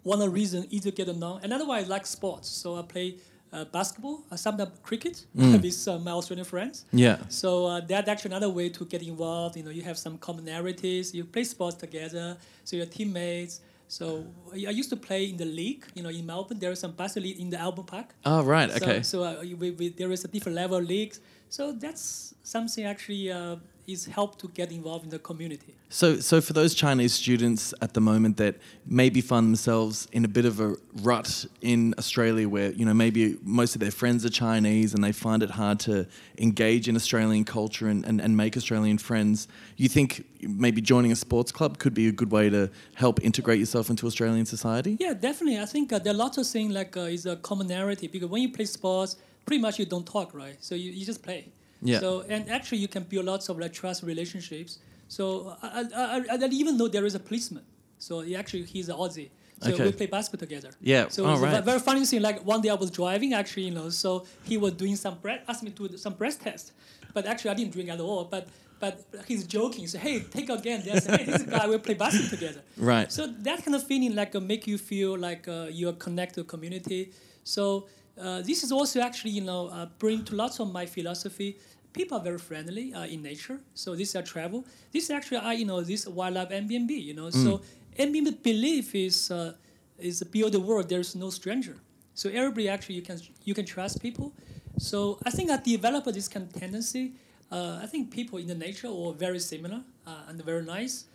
[0.04, 1.40] one of the reasons easy to get along.
[1.44, 3.16] Another one I like sports, so I play
[3.52, 6.86] uh, basketball, uh, sometimes cricket with uh, my Australian friends.
[6.92, 7.18] Yeah.
[7.30, 9.56] So uh, that's actually another way to get involved.
[9.58, 11.14] You know, you have some commonalities.
[11.14, 13.62] You play sports together, so your teammates.
[13.88, 16.58] So I used to play in the league, you know, in Melbourne.
[16.58, 18.08] There is some basketball league in the Albert Park.
[18.26, 18.72] Oh, right.
[18.72, 19.04] So- Okay.
[19.04, 21.20] So, uh, we, we, there is a different level of leagues.
[21.50, 25.76] So that's something actually uh, is help to get involved in the community.
[25.89, 30.28] So, so for those Chinese students at the moment that maybe find themselves in a
[30.28, 34.30] bit of a rut in Australia, where you know maybe most of their friends are
[34.30, 38.58] Chinese and they find it hard to engage in Australian culture and, and, and make
[38.58, 42.69] Australian friends, you think maybe joining a sports club could be a good way to
[42.96, 44.98] help integrate yourself into Australian society?
[45.00, 45.60] Yeah, definitely.
[45.60, 48.41] I think uh, there are lots of things like uh, is a commonality because when
[48.41, 50.58] you play sports, pretty much you don't talk, right?
[50.60, 51.52] So you, you just play.
[51.86, 52.00] Yeah.
[52.00, 54.80] So and actually you can build lots of like trust relationships.
[55.08, 57.63] So I, I, I, I didn't even know there is a policeman.
[58.00, 59.30] So he actually he's an Aussie.
[59.62, 59.86] So Okay.
[59.86, 60.72] we play basketball together.
[60.82, 61.08] Yeah.
[61.10, 61.56] So Oh, it's right.
[61.60, 62.22] ve- very funny thing.
[62.22, 65.41] Like one day I was driving, actually, you know, so he was doing some breath,
[65.48, 66.74] asked me to do some breath test,
[67.13, 68.26] but actually I didn't drink at all.
[68.26, 68.48] But
[68.80, 68.93] but
[69.30, 69.88] he's joking.
[69.88, 70.82] So hey, take again.
[70.86, 72.62] They say, hey, this guy will play basketball together.
[72.78, 73.10] Right.
[73.12, 76.41] So that kind of feeling like uh, make you feel like uh, you are connected
[76.41, 77.02] to community.
[77.46, 77.88] So
[78.19, 81.56] uh, this is also actually you know uh, bring to lots of my philosophy.
[81.93, 83.60] People are very friendly uh, in nature.
[83.73, 84.65] So this is a travel.
[84.91, 86.89] This is actually I you know this wildlife Airbnb.
[86.89, 87.62] You know so
[87.97, 89.53] Airbnb belief is uh,
[89.99, 90.89] is build a world.
[90.89, 91.77] There is no stranger.
[92.13, 94.34] So everybody actually you can you can trust people.
[94.77, 97.13] So I think I developed this kind of tendency.
[97.51, 101.06] Uh, I think people in the nature are very similar uh, and very nice,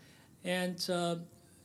[0.45, 1.17] and uh,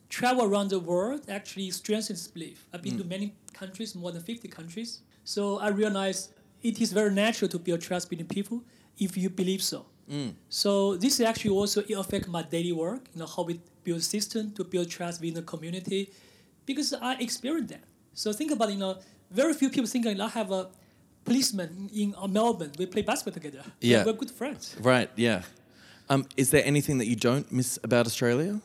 [0.09, 2.67] travel around the world actually strengthens belief.
[2.73, 4.99] I've been to many countries, more than 50 countries.
[5.23, 8.63] So I realized it is very natural to build trust between people
[8.97, 9.85] if you believe so.
[10.49, 14.63] So this actually also affect my daily work, you know, how we build system to
[14.63, 16.11] build trust within the community,
[16.65, 17.83] because I experienced that.
[18.13, 18.97] So think about, you know,
[19.31, 20.67] very few people think I have a
[21.25, 22.71] policeman in uh, Melbourne.
[22.77, 23.63] We play basketball together.
[23.81, 24.05] Yeah.
[24.05, 24.75] We're good friends.
[24.79, 25.09] Right.
[25.15, 25.43] Yeah.
[26.09, 28.59] Um, is there anything that you don't miss about Australia?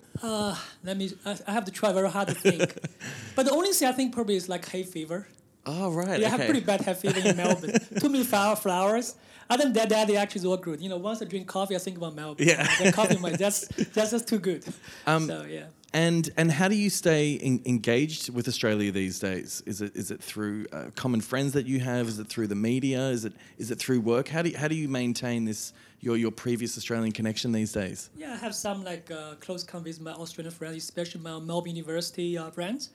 [0.85, 2.77] Let me, I, I have to try very hard to think.
[3.37, 5.29] but the only thing I think probably is like hay fever.
[5.64, 6.21] Oh, right.
[6.21, 7.79] Yeah, I have pretty bad hay fever in Melbourne.
[8.01, 9.14] Too many flower flowers.
[9.50, 10.80] Other than that, that they actually all good.
[10.80, 12.46] You know, once I drink coffee, I think about Melbourne.
[12.46, 12.68] Yeah.
[12.82, 14.64] The coffee, my, that's, that's just too good.
[15.06, 15.66] Um, so, yeah.
[15.94, 19.62] And and how do you stay in, engaged with Australia these days?
[19.64, 22.08] Is it is it through uh, common friends that you have?
[22.08, 23.08] Is it through the media?
[23.08, 24.28] Is it is it through work?
[24.28, 28.11] How do you, how do you maintain this your your previous Australian connection these days?
[28.18, 31.74] Yeah, I have some like uh, close contact with my Australian friends, especially my Melbourne
[31.74, 32.90] University uh, friends,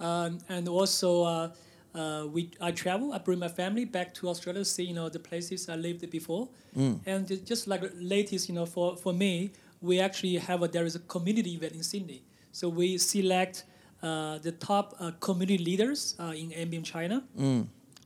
[0.00, 1.52] um, and also
[1.98, 3.06] uh, we I travel.
[3.12, 6.44] I bring my family back to Australia, see you know the places I lived before,
[7.10, 7.82] and just like
[8.14, 9.32] latest you know for for me,
[9.88, 12.20] we actually have a there is a community event in Sydney,
[12.52, 13.64] so we select
[14.02, 17.16] uh, the top uh, community leaders uh, in Airbnb China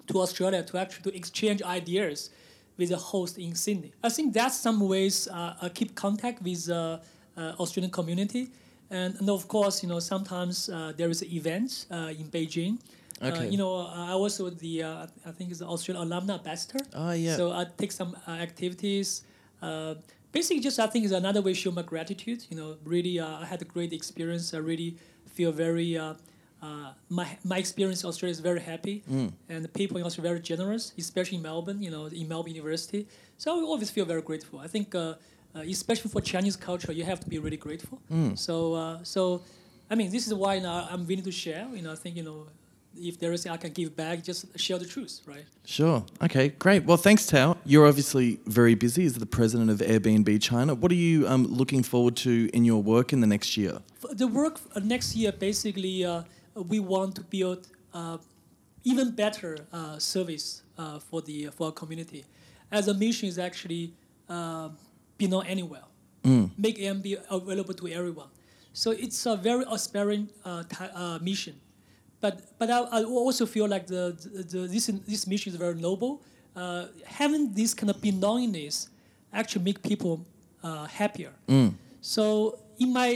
[0.08, 2.30] to Australia to actually to exchange ideas
[2.78, 3.92] with the host in Sydney.
[4.02, 6.98] I think that's some ways uh, uh, keep contact with uh,
[7.36, 8.50] uh, Australian community,
[8.90, 12.78] and, and of course you know sometimes uh, there is events uh, in Beijing.
[13.22, 13.48] Uh, Okay.
[13.52, 16.80] you know, uh, I also the uh, I think it's the Australian alumni ambassador.
[16.94, 17.36] Oh, yeah.
[17.36, 19.22] So I take some uh, activities.
[19.66, 19.94] Uh,
[20.32, 22.40] basically, just I think is another way to show my gratitude.
[22.50, 24.52] You know, really, uh, I had a great experience.
[24.54, 24.90] I really
[25.36, 25.96] feel very.
[25.96, 26.14] Uh,
[26.66, 28.96] uh, my my experience in Australia is very happy,
[29.52, 31.80] and the people in Australia are very generous, especially in Melbourne.
[31.86, 33.06] You know, in Melbourne University.
[33.36, 34.58] So I always feel very grateful.
[34.60, 35.00] I think, uh,
[35.56, 37.98] uh, especially for Chinese culture, you have to be really grateful.
[38.46, 39.42] So uh, so,
[39.90, 41.64] I mean, this is why now I'm willing to share.
[41.76, 42.46] You know, I think you know.
[42.96, 44.22] If there is, I can give back.
[44.22, 45.44] Just share the truth, right?
[45.64, 46.04] Sure.
[46.22, 46.48] Okay.
[46.48, 46.84] Great.
[46.84, 47.56] Well, thanks, Tao.
[47.64, 50.74] You're obviously very busy as the president of Airbnb China.
[50.74, 53.80] What are you um, looking forward to in your work in the next year?
[54.10, 56.22] The work uh, next year, basically, uh,
[56.54, 58.18] we want to build uh,
[58.84, 62.24] even better uh, service uh, for the for our community.
[62.70, 63.94] As a mission is actually
[64.28, 64.70] uh,
[65.18, 65.84] be known anywhere,
[66.56, 68.28] make Airbnb available to everyone.
[68.72, 70.64] So it's a very aspiring uh,
[70.94, 71.60] uh, mission.
[72.22, 74.02] But but I, I also feel like the,
[74.36, 76.12] the, the this this mission is very noble.
[76.54, 76.86] Uh,
[77.20, 78.76] having this kind of belongingness
[79.32, 80.14] actually make people
[80.62, 81.32] uh, happier.
[82.00, 82.24] So
[82.78, 83.10] in my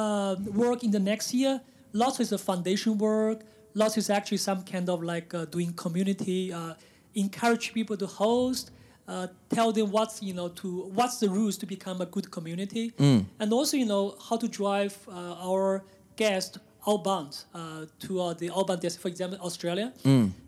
[0.00, 1.60] uh, work in the next year,
[1.92, 3.38] lots is the foundation work.
[3.74, 6.74] Lots is actually some kind of like uh, doing community, uh,
[7.14, 8.64] encourage people to host,
[9.08, 12.92] uh, tell them what's you know to what's the rules to become a good community,
[13.40, 15.82] and also you know how to drive uh, our
[16.16, 19.00] guests outbound uh, to uh, the outbound desk.
[19.00, 19.92] For example, Australia.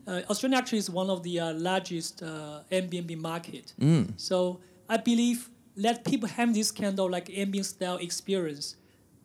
[0.07, 3.73] Uh, Australia actually is one of the uh, largest uh, Airbnb market.
[4.17, 8.77] So I believe let people have this kind of like ambient style experience,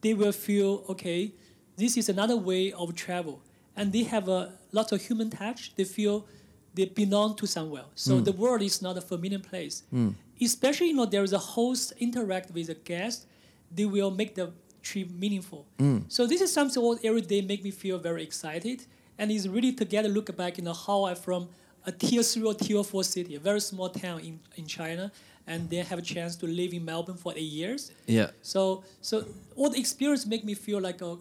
[0.01, 1.33] they will feel okay.
[1.75, 3.41] This is another way of travel,
[3.75, 5.75] and they have a lot of human touch.
[5.75, 6.25] They feel
[6.73, 7.85] they belong to somewhere.
[7.95, 9.83] So the world is not a familiar place.
[10.39, 13.25] Especially, you know, there is a host interact with a guest.
[13.71, 14.51] They will make the
[14.81, 15.65] trip meaningful.
[16.07, 18.85] So this is something all every day make me feel very excited,
[19.17, 21.49] and it's really together look back, you know, how I from
[21.85, 25.11] a tier three or tier four city, a very small town in, in China,
[25.45, 27.91] and then have a chance to live in Melbourne for eight years.
[28.05, 28.31] Yeah.
[28.41, 29.23] So so
[29.55, 31.15] all the experience make me feel like uh,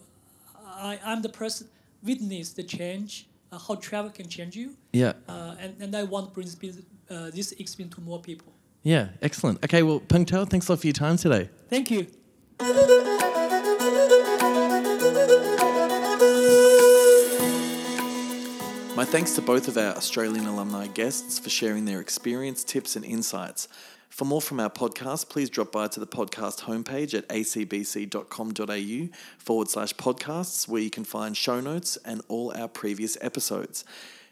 [0.90, 1.68] I I'm the person
[2.02, 5.12] witness the change, uh, how travel can change you, Yeah.
[5.28, 6.78] uh, and and I want to bring this,
[7.10, 8.52] uh, this experience to more people.
[8.82, 9.08] Yeah.
[9.22, 9.64] Excellent.
[9.64, 9.82] Okay.
[9.82, 11.48] Well, Peng Tao, thanks a lot for your time today.
[11.70, 12.06] Thank you.
[18.96, 23.04] My thanks to both of our Australian alumni guests for sharing their experience, tips, and
[23.04, 23.68] insights.
[24.08, 29.68] For more from our podcast, please drop by to the podcast homepage at acbc.com.au forward
[29.68, 33.84] slash podcasts, where you can find show notes and all our previous episodes.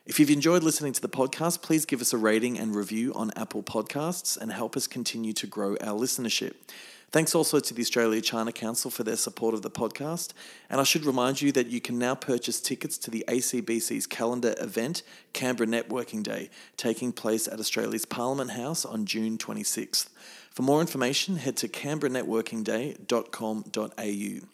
[0.06, 3.32] If you've enjoyed listening to the podcast, please give us a rating and review on
[3.36, 6.54] Apple Podcasts and help us continue to grow our listenership.
[7.14, 10.32] Thanks also to the Australia China Council for their support of the podcast.
[10.68, 14.56] And I should remind you that you can now purchase tickets to the ACBC's calendar
[14.58, 20.08] event, Canberra Networking Day, taking place at Australia's Parliament House on June 26th.
[20.50, 24.46] For more information, head to canberranetworkingday.com.au.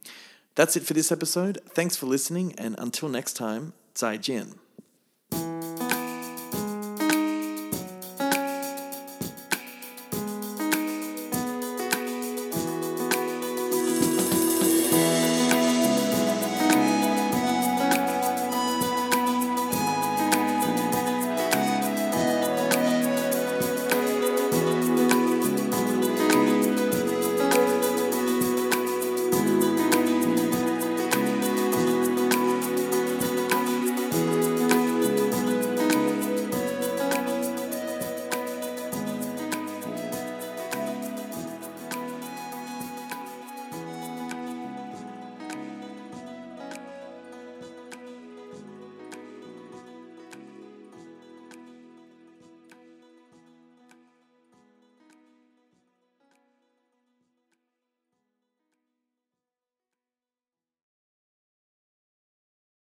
[0.54, 1.60] That's it for this episode.
[1.70, 4.59] Thanks for listening, and until next time, 再见.